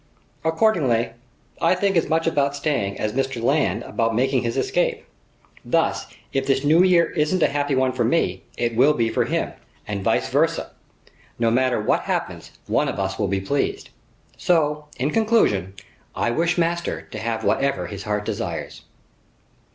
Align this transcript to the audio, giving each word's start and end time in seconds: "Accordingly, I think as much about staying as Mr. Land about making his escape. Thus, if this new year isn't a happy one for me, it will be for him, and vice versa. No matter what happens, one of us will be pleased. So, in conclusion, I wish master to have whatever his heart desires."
"Accordingly, 0.43 1.11
I 1.61 1.75
think 1.75 1.95
as 1.95 2.09
much 2.09 2.25
about 2.25 2.55
staying 2.55 2.97
as 2.99 3.13
Mr. 3.13 3.39
Land 3.39 3.83
about 3.83 4.15
making 4.15 4.41
his 4.41 4.57
escape. 4.57 5.05
Thus, 5.63 6.07
if 6.33 6.47
this 6.47 6.63
new 6.65 6.81
year 6.81 7.11
isn't 7.11 7.43
a 7.43 7.47
happy 7.49 7.75
one 7.75 7.91
for 7.91 8.03
me, 8.03 8.41
it 8.57 8.75
will 8.75 8.93
be 8.95 9.09
for 9.09 9.25
him, 9.25 9.53
and 9.87 10.03
vice 10.03 10.27
versa. 10.29 10.71
No 11.37 11.51
matter 11.51 11.79
what 11.79 12.01
happens, 12.05 12.49
one 12.65 12.87
of 12.87 12.99
us 12.99 13.19
will 13.19 13.27
be 13.27 13.41
pleased. 13.41 13.91
So, 14.37 14.87
in 14.97 15.11
conclusion, 15.11 15.73
I 16.15 16.31
wish 16.31 16.57
master 16.57 17.03
to 17.11 17.19
have 17.19 17.43
whatever 17.43 17.85
his 17.85 18.01
heart 18.05 18.25
desires." 18.25 18.81